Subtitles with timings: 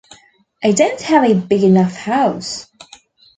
[0.63, 2.65] I don't have a big enough house!